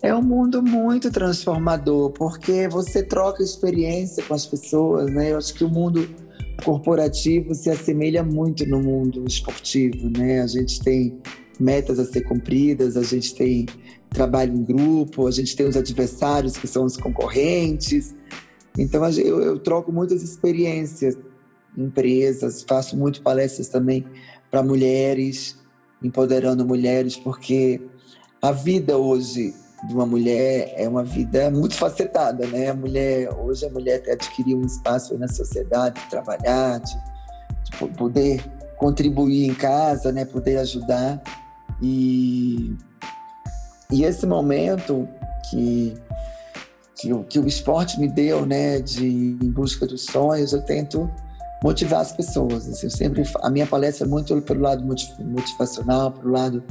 É 0.00 0.14
um 0.14 0.22
mundo 0.22 0.62
muito 0.62 1.10
transformador, 1.10 2.12
porque 2.12 2.68
você 2.68 3.02
troca 3.02 3.42
experiência 3.42 4.22
com 4.22 4.34
as 4.34 4.46
pessoas, 4.46 5.10
né? 5.10 5.32
Eu 5.32 5.38
acho 5.38 5.52
que 5.52 5.64
o 5.64 5.68
mundo 5.68 6.08
corporativo 6.64 7.56
se 7.56 7.68
assemelha 7.70 8.22
muito 8.22 8.64
no 8.66 8.80
mundo 8.80 9.24
esportivo, 9.26 10.08
né? 10.16 10.40
A 10.40 10.46
gente 10.46 10.80
tem 10.80 11.18
metas 11.58 11.98
a 11.98 12.04
ser 12.04 12.20
cumpridas, 12.20 12.96
a 12.96 13.02
gente 13.02 13.34
tem 13.34 13.66
trabalho 14.10 14.54
em 14.54 14.62
grupo, 14.62 15.26
a 15.26 15.32
gente 15.32 15.56
tem 15.56 15.66
os 15.66 15.76
adversários 15.76 16.56
que 16.56 16.68
são 16.68 16.84
os 16.84 16.96
concorrentes. 16.96 18.14
Então 18.78 19.04
eu, 19.10 19.42
eu 19.42 19.58
troco 19.58 19.90
muitas 19.90 20.22
experiências 20.22 21.18
em 21.76 21.82
empresas, 21.82 22.62
faço 22.62 22.96
muito 22.96 23.22
palestras 23.22 23.68
também 23.68 24.06
para 24.56 24.62
mulheres, 24.62 25.54
empoderando 26.02 26.64
mulheres, 26.64 27.14
porque 27.14 27.78
a 28.40 28.52
vida 28.52 28.96
hoje 28.96 29.54
de 29.86 29.92
uma 29.92 30.06
mulher 30.06 30.72
é 30.78 30.88
uma 30.88 31.04
vida 31.04 31.50
muito 31.50 31.74
facetada, 31.74 32.46
né? 32.46 32.70
A 32.70 32.74
mulher 32.74 33.28
hoje 33.34 33.66
a 33.66 33.68
mulher 33.68 34.02
adquiriu 34.10 34.56
um 34.56 34.64
espaço 34.64 35.18
na 35.18 35.28
sociedade, 35.28 36.00
de 36.00 36.08
trabalhar, 36.08 36.80
de, 36.80 36.96
de 37.64 37.88
poder 37.98 38.42
contribuir 38.78 39.46
em 39.46 39.54
casa, 39.54 40.10
né? 40.10 40.24
Poder 40.24 40.56
ajudar 40.56 41.22
e 41.82 42.74
e 43.92 44.04
esse 44.04 44.26
momento 44.26 45.06
que 45.50 45.94
que, 46.98 47.24
que 47.24 47.38
o 47.38 47.46
esporte 47.46 48.00
me 48.00 48.08
deu, 48.08 48.46
né? 48.46 48.80
De 48.80 49.06
em 49.06 49.50
busca 49.50 49.86
dos 49.86 50.06
sonhos, 50.06 50.54
eu 50.54 50.62
tento 50.62 51.10
motivar 51.62 52.00
as 52.00 52.12
pessoas. 52.12 52.68
Assim, 52.68 52.86
eu 52.86 52.90
sempre 52.90 53.22
a 53.42 53.50
minha 53.50 53.66
palestra 53.66 54.06
é 54.06 54.08
muito 54.08 54.40
pelo 54.42 54.60
lado 54.60 54.84
motivacional, 54.84 56.12
pelo 56.12 56.32
lado 56.32 56.64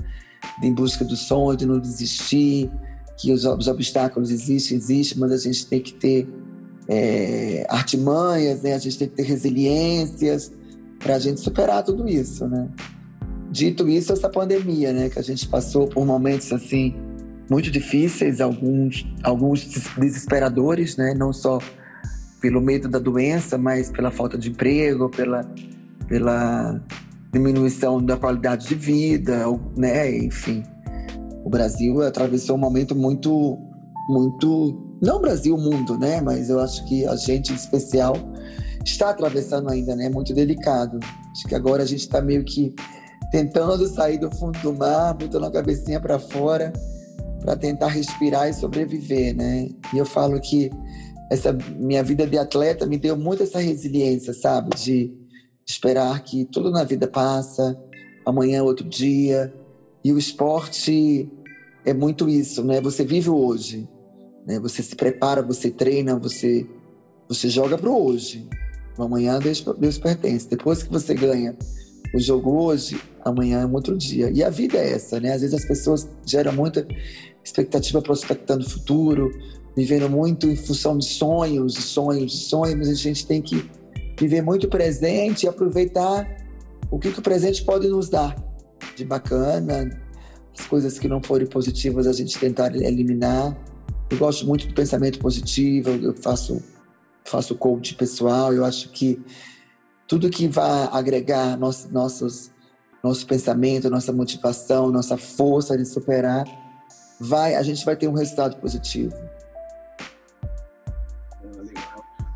de 0.60 0.68
em 0.68 0.74
busca 0.74 1.04
do 1.04 1.16
sonho, 1.16 1.58
de 1.58 1.66
não 1.66 1.80
desistir, 1.80 2.70
que 3.18 3.32
os, 3.32 3.46
os 3.46 3.68
obstáculos 3.68 4.30
existem, 4.30 4.78
existem, 4.78 5.18
mas 5.18 5.32
a 5.32 5.38
gente 5.38 5.66
tem 5.68 5.82
que 5.82 5.94
ter 5.94 6.28
é, 6.88 7.66
artimanhas, 7.70 8.62
né? 8.62 8.74
A 8.74 8.78
gente 8.78 8.98
tem 8.98 9.08
que 9.08 9.16
ter 9.16 9.24
resiliências 9.24 10.52
para 11.00 11.16
a 11.16 11.20
gente 11.20 11.40
superar 11.40 11.84
tudo 11.84 12.08
isso, 12.08 12.48
né? 12.48 12.68
Dito 13.50 13.88
isso, 13.88 14.12
essa 14.12 14.30
pandemia, 14.30 14.92
né? 14.92 15.10
Que 15.10 15.20
a 15.20 15.24
gente 15.24 15.48
passou 15.48 15.88
por 15.88 16.06
momentos 16.06 16.52
assim 16.52 16.96
muito 17.50 17.70
difíceis, 17.70 18.42
alguns 18.42 19.06
alguns 19.24 19.64
desesperadores, 19.98 20.98
né? 20.98 21.14
Não 21.14 21.32
só 21.32 21.60
pelo 22.46 22.62
medo 22.62 22.88
da 22.88 23.00
doença, 23.00 23.58
mas 23.58 23.90
pela 23.90 24.12
falta 24.12 24.38
de 24.38 24.52
emprego, 24.52 25.10
pela 25.10 25.44
pela 26.08 26.80
diminuição 27.34 28.00
da 28.00 28.16
qualidade 28.16 28.68
de 28.68 28.76
vida, 28.76 29.46
né? 29.76 30.16
Enfim, 30.16 30.64
o 31.44 31.50
Brasil 31.50 32.04
atravessou 32.04 32.56
um 32.56 32.60
momento 32.60 32.96
muito, 32.96 33.58
muito, 34.08 34.96
não 35.02 35.18
o 35.18 35.22
Brasil, 35.22 35.56
o 35.56 35.60
mundo, 35.60 35.98
né? 35.98 36.22
Mas 36.22 36.52
eu 36.52 36.60
acho 36.60 36.86
que 36.88 37.04
a 37.08 37.16
gente 37.16 37.52
em 37.52 37.56
especial 37.56 38.16
está 38.86 39.10
atravessando 39.10 39.72
ainda, 39.72 39.96
né? 39.96 40.08
Muito 40.08 40.32
delicado. 40.32 41.00
Acho 41.32 41.48
que 41.48 41.56
agora 41.56 41.82
a 41.82 41.88
gente 41.88 42.02
está 42.02 42.22
meio 42.22 42.44
que 42.44 42.76
tentando 43.32 43.88
sair 43.88 44.20
do 44.20 44.30
fundo 44.36 44.60
do 44.60 44.72
mar, 44.72 45.16
botando 45.16 45.46
a 45.46 45.52
cabecinha 45.52 46.00
para 46.00 46.20
fora, 46.20 46.72
para 47.42 47.56
tentar 47.56 47.88
respirar 47.88 48.48
e 48.48 48.54
sobreviver, 48.54 49.36
né? 49.36 49.68
E 49.92 49.98
eu 49.98 50.06
falo 50.06 50.40
que 50.40 50.70
essa 51.32 51.54
minha 51.54 52.04
vida 52.04 52.26
de 52.28 52.38
atleta 52.38 52.86
me 52.86 52.98
deu 52.98 53.18
muito 53.18 53.44
essa 53.44 53.60
resiliência, 53.60 54.34
sabe? 54.34 54.76
De 54.76 55.12
esperar 55.66 56.24
que 56.24 56.46
tudo 56.46 56.70
na 56.70 56.84
vida 56.84 57.08
passa, 57.08 57.78
amanhã 58.26 58.60
é 58.60 58.62
outro 58.62 58.88
dia. 58.88 59.54
E 60.04 60.12
o 60.12 60.18
esporte 60.18 61.30
é 61.84 61.94
muito 61.94 62.30
isso, 62.30 62.64
né? 62.64 62.80
Você 62.82 63.04
vive 63.04 63.30
o 63.30 63.36
hoje, 63.36 63.88
né? 64.46 64.60
Você 64.60 64.84
se 64.84 64.96
prepara, 64.96 65.42
você 65.42 65.72
treina, 65.72 66.18
você 66.18 66.68
você 67.28 67.50
joga 67.50 67.78
para 67.78 67.90
hoje. 67.90 68.48
O 68.98 69.04
amanhã 69.04 69.40
Deus, 69.40 69.66
Deus 69.78 69.98
pertence. 69.98 70.48
Depois 70.48 70.84
que 70.84 70.92
você 70.92 71.14
ganha 71.14 71.56
o 72.14 72.20
jogo 72.20 72.52
hoje, 72.52 73.02
amanhã 73.24 73.62
é 73.62 73.66
um 73.66 73.74
outro 73.74 73.98
dia. 73.98 74.30
E 74.32 74.44
a 74.44 74.50
vida 74.50 74.78
é 74.78 74.94
essa, 74.94 75.20
né? 75.20 75.34
Às 75.34 75.42
vezes 75.42 75.56
as 75.56 75.66
pessoas 75.66 76.08
geram 76.26 76.54
muita 76.54 76.88
expectativa 77.44 78.02
prospectando 78.02 78.66
o 78.66 78.70
futuro, 78.70 79.32
vivendo 79.76 80.10
muito 80.10 80.48
em 80.48 80.56
função 80.56 80.98
de 80.98 81.06
sonhos, 81.06 81.74
sonhos, 81.74 82.48
sonhos, 82.48 82.88
a 82.88 82.94
gente 82.94 83.28
tem 83.28 83.42
que 83.42 83.70
viver 84.18 84.42
muito 84.42 84.68
presente 84.70 85.44
e 85.44 85.50
aproveitar 85.50 86.26
o 86.90 86.98
que, 86.98 87.12
que 87.12 87.20
o 87.20 87.22
presente 87.22 87.64
pode 87.64 87.88
nos 87.88 88.10
dar 88.10 88.36
de 88.96 89.04
bacana, 89.04 89.90
as 90.58 90.66
coisas 90.66 90.98
que 90.98 91.08
não 91.08 91.22
forem 91.22 91.48
positivas 91.48 92.08
a 92.08 92.14
gente 92.14 92.40
tentar 92.40 92.74
eliminar. 92.76 93.58
Eu 94.10 94.18
gosto 94.18 94.46
muito 94.46 94.68
do 94.68 94.74
pensamento 94.74 95.20
positivo, 95.20 95.90
eu 95.90 96.16
faço 96.16 96.62
faço 97.26 97.56
coach 97.56 97.96
pessoal, 97.96 98.54
eu 98.54 98.64
acho 98.64 98.90
que 98.90 99.20
tudo 100.08 100.30
que 100.30 100.48
vai 100.48 100.88
agregar 100.92 101.58
nosso, 101.58 101.92
nossos, 101.92 102.52
nosso 103.04 103.26
pensamento, 103.26 103.90
nossa 103.90 104.14
motivação, 104.14 104.92
nossa 104.92 105.18
força 105.18 105.76
de 105.76 105.86
superar, 105.86 106.46
vai, 107.20 107.56
a 107.56 107.64
gente 107.64 107.84
vai 107.84 107.96
ter 107.96 108.08
um 108.08 108.14
resultado 108.14 108.58
positivo. 108.58 109.16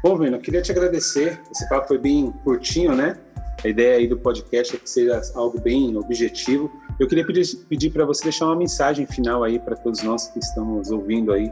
Bom, 0.02 0.18
Vena, 0.18 0.38
eu 0.38 0.42
queria 0.42 0.62
te 0.62 0.72
agradecer. 0.72 1.42
Esse 1.52 1.68
papo 1.68 1.90
foi 1.90 1.98
bem 1.98 2.32
curtinho, 2.46 2.96
né? 2.96 3.18
A 3.62 3.68
ideia 3.68 3.98
aí 3.98 4.08
do 4.08 4.18
podcast 4.18 4.74
é 4.74 4.80
que 4.80 4.90
seja 4.90 5.22
algo 5.36 5.60
bem 5.60 5.98
objetivo. 5.98 6.72
Eu 6.98 7.06
queria 7.06 7.26
pedir, 7.26 7.46
pedir 7.68 7.90
para 7.90 8.06
você 8.06 8.24
deixar 8.24 8.46
uma 8.46 8.56
mensagem 8.56 9.06
final 9.06 9.44
aí 9.44 9.60
para 9.60 9.76
todos 9.76 10.02
nós 10.02 10.30
que 10.30 10.40
estamos 10.40 10.90
ouvindo 10.90 11.34
aí. 11.34 11.52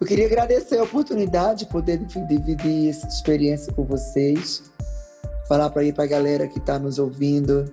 Eu 0.00 0.06
queria 0.08 0.26
agradecer 0.26 0.76
a 0.78 0.82
oportunidade 0.82 1.60
de 1.60 1.66
poder 1.66 1.98
dividir 1.98 2.90
essa 2.90 3.06
experiência 3.06 3.72
com 3.72 3.84
vocês. 3.84 4.72
Falar 5.46 5.70
para 5.70 5.84
ir 5.84 5.94
para 5.94 6.02
a 6.02 6.08
galera 6.08 6.48
que 6.48 6.58
está 6.58 6.80
nos 6.80 6.98
ouvindo, 6.98 7.72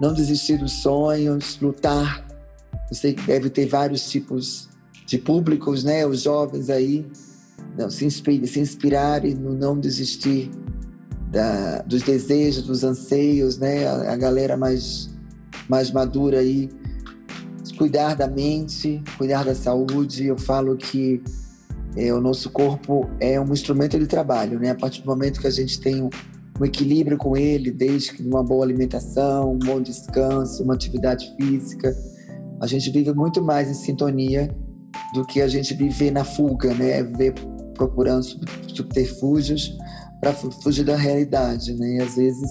não 0.00 0.12
desistir 0.12 0.56
dos 0.56 0.82
sonhos, 0.82 1.60
lutar. 1.60 2.26
Eu 2.90 2.96
sei 2.96 3.14
que 3.14 3.22
deve 3.22 3.48
ter 3.50 3.66
vários 3.66 4.10
tipos 4.10 4.69
de 5.10 5.18
públicos, 5.18 5.82
né? 5.82 6.06
Os 6.06 6.22
jovens 6.22 6.70
aí, 6.70 7.04
não, 7.76 7.90
se, 7.90 8.04
inspire, 8.04 8.46
se 8.46 8.60
inspirarem 8.60 9.34
no 9.34 9.52
não 9.54 9.76
desistir 9.76 10.48
da, 11.32 11.82
dos 11.82 12.02
desejos, 12.02 12.62
dos 12.62 12.84
anseios, 12.84 13.58
né? 13.58 13.88
A, 13.88 14.12
a, 14.12 14.16
galera 14.16 14.56
mais, 14.56 15.10
mais 15.68 15.90
madura 15.90 16.38
aí, 16.38 16.70
cuidar 17.76 18.14
da 18.14 18.28
mente, 18.28 19.02
cuidar 19.18 19.44
da 19.44 19.52
saúde. 19.52 20.26
Eu 20.26 20.38
falo 20.38 20.76
que 20.76 21.20
é, 21.96 22.14
o 22.14 22.20
nosso 22.20 22.48
corpo 22.48 23.10
é 23.18 23.40
um 23.40 23.52
instrumento 23.52 23.98
de 23.98 24.06
trabalho, 24.06 24.60
né? 24.60 24.70
A 24.70 24.76
partir 24.76 25.02
do 25.02 25.08
momento 25.08 25.40
que 25.40 25.46
a 25.48 25.50
gente 25.50 25.80
tem 25.80 26.04
um, 26.04 26.10
um 26.60 26.64
equilíbrio 26.64 27.18
com 27.18 27.36
ele, 27.36 27.72
desde 27.72 28.22
uma 28.22 28.44
boa 28.44 28.64
alimentação, 28.64 29.54
um 29.54 29.58
bom 29.58 29.80
descanso, 29.80 30.62
uma 30.62 30.74
atividade 30.74 31.34
física, 31.36 31.96
a 32.60 32.66
gente 32.68 32.88
vive 32.92 33.12
muito 33.12 33.42
mais 33.42 33.68
em 33.68 33.74
sintonia 33.74 34.54
do 35.14 35.24
que 35.24 35.40
a 35.40 35.48
gente 35.48 35.74
viver 35.74 36.10
na 36.10 36.24
fuga, 36.24 36.72
né? 36.74 37.02
Ver 37.02 37.34
procurando 37.74 38.24
subterfúgios 38.68 39.76
para 40.20 40.32
fugir 40.32 40.84
da 40.84 40.96
realidade, 40.96 41.74
né? 41.74 41.96
E 41.96 42.00
às 42.02 42.16
vezes 42.16 42.50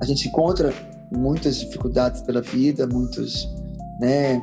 a 0.00 0.04
gente 0.04 0.28
encontra 0.28 0.72
muitas 1.10 1.56
dificuldades 1.56 2.20
pela 2.22 2.42
vida, 2.42 2.86
muitos, 2.86 3.48
né, 4.00 4.42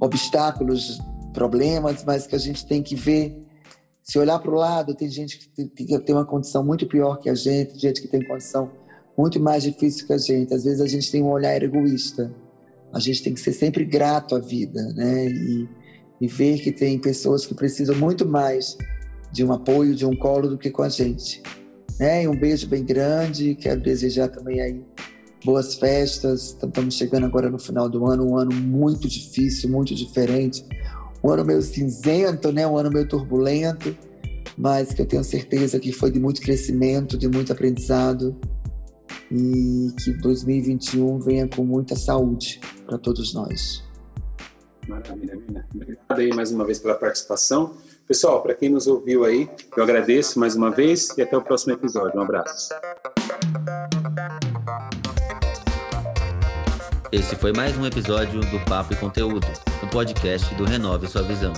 obstáculos, 0.00 1.00
problemas, 1.32 2.04
mas 2.04 2.26
que 2.26 2.36
a 2.36 2.38
gente 2.38 2.64
tem 2.64 2.82
que 2.82 2.94
ver, 2.94 3.44
se 4.02 4.18
olhar 4.18 4.38
para 4.38 4.50
o 4.50 4.54
lado, 4.54 4.94
tem 4.94 5.08
gente 5.08 5.50
que 5.50 5.66
tem 5.98 6.14
uma 6.14 6.24
condição 6.24 6.64
muito 6.64 6.86
pior 6.86 7.16
que 7.16 7.28
a 7.28 7.34
gente, 7.34 7.78
gente 7.78 8.00
que 8.00 8.08
tem 8.08 8.24
condição 8.24 8.70
muito 9.18 9.40
mais 9.40 9.62
difícil 9.64 10.06
que 10.06 10.12
a 10.12 10.18
gente. 10.18 10.54
Às 10.54 10.64
vezes 10.64 10.80
a 10.80 10.86
gente 10.86 11.10
tem 11.10 11.22
um 11.22 11.30
olhar 11.30 11.60
egoísta. 11.60 12.32
A 12.92 13.00
gente 13.00 13.22
tem 13.22 13.34
que 13.34 13.40
ser 13.40 13.52
sempre 13.52 13.84
grato 13.84 14.36
à 14.36 14.38
vida, 14.38 14.80
né? 14.94 15.26
E, 15.26 15.68
e 16.20 16.26
ver 16.26 16.60
que 16.60 16.72
tem 16.72 16.98
pessoas 16.98 17.46
que 17.46 17.54
precisam 17.54 17.94
muito 17.96 18.26
mais 18.26 18.76
de 19.32 19.44
um 19.44 19.52
apoio, 19.52 19.94
de 19.94 20.06
um 20.06 20.16
colo 20.16 20.48
do 20.48 20.58
que 20.58 20.70
com 20.70 20.82
a 20.82 20.88
gente. 20.88 21.42
Né? 21.98 22.24
E 22.24 22.28
um 22.28 22.38
beijo 22.38 22.66
bem 22.68 22.84
grande, 22.84 23.54
quero 23.54 23.80
desejar 23.80 24.28
também 24.28 24.60
aí 24.60 24.82
boas 25.44 25.74
festas. 25.74 26.56
Estamos 26.62 26.94
chegando 26.94 27.26
agora 27.26 27.50
no 27.50 27.58
final 27.58 27.88
do 27.88 28.06
ano, 28.06 28.28
um 28.28 28.36
ano 28.36 28.54
muito 28.54 29.08
difícil, 29.08 29.70
muito 29.70 29.94
diferente, 29.94 30.64
um 31.22 31.30
ano 31.30 31.44
meio 31.44 31.62
cinzento, 31.62 32.52
né? 32.52 32.66
Um 32.66 32.76
ano 32.76 32.90
meio 32.90 33.08
turbulento, 33.08 33.96
mas 34.58 34.92
que 34.92 35.00
eu 35.00 35.06
tenho 35.06 35.24
certeza 35.24 35.78
que 35.78 35.92
foi 35.92 36.10
de 36.10 36.18
muito 36.18 36.40
crescimento, 36.40 37.16
de 37.16 37.28
muito 37.28 37.52
aprendizado 37.52 38.36
e 39.30 39.92
que 40.02 40.12
2021 40.12 41.18
venha 41.20 41.48
com 41.48 41.64
muita 41.64 41.96
saúde 41.96 42.60
para 42.86 42.98
todos 42.98 43.32
nós. 43.32 43.85
Maravilha, 44.88 45.38
Obrigado 45.74 46.18
aí 46.18 46.32
mais 46.34 46.52
uma 46.52 46.64
vez 46.64 46.78
pela 46.78 46.94
participação. 46.94 47.76
Pessoal, 48.06 48.40
para 48.42 48.54
quem 48.54 48.68
nos 48.68 48.86
ouviu 48.86 49.24
aí, 49.24 49.48
eu 49.76 49.82
agradeço 49.82 50.38
mais 50.38 50.54
uma 50.54 50.70
vez 50.70 51.16
e 51.18 51.22
até 51.22 51.36
o 51.36 51.42
próximo 51.42 51.72
episódio. 51.72 52.18
Um 52.18 52.22
abraço. 52.22 52.72
Esse 57.10 57.34
foi 57.36 57.52
mais 57.52 57.76
um 57.76 57.86
episódio 57.86 58.40
do 58.40 58.64
Papo 58.64 58.92
e 58.92 58.96
Conteúdo, 58.96 59.46
o 59.82 59.86
podcast 59.88 60.54
do 60.54 60.64
Renove 60.64 61.08
Sua 61.08 61.22
Visão. 61.22 61.52